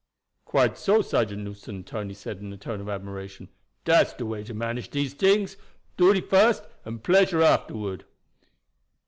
[0.45, 3.49] "Quite so, Sergeant Newson," Tony said in a tone of admiration.
[3.85, 5.57] "Dat's de way to manage dese tings
[5.95, 8.05] duty first and pleasure afterward."